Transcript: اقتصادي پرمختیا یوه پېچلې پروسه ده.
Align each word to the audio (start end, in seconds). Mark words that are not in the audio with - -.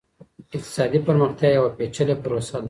اقتصادي 0.53 0.99
پرمختیا 1.07 1.49
یوه 1.57 1.71
پېچلې 1.77 2.15
پروسه 2.23 2.51
ده. 2.57 2.59